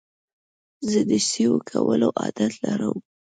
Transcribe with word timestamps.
زه 0.89 0.99
د 1.09 1.11
سیو 1.29 1.53
کولو 1.69 2.09
عادت 2.19 2.53
لرم. 2.65 2.95